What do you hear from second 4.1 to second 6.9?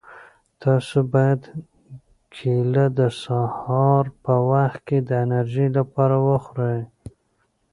په وخت کې د انرژۍ لپاره وخورئ.